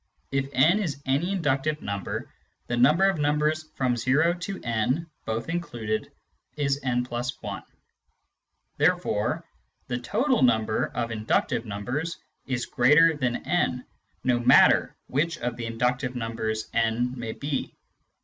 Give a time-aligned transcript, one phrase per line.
[0.31, 2.33] If n is any inductive number,
[2.65, 6.11] the number of numbers from o to n (both included)
[6.57, 9.45] is n \\; therefore
[9.85, 12.17] the total number of inductive numbers
[12.47, 13.85] is greater than n,
[14.23, 17.75] no matter which of the inductive numbers n may be.